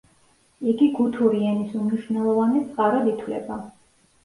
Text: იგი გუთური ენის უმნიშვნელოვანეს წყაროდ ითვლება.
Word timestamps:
იგი 0.71 0.87
გუთური 0.99 1.43
ენის 1.51 1.77
უმნიშვნელოვანეს 1.81 2.67
წყაროდ 2.73 3.13
ითვლება. 3.15 3.63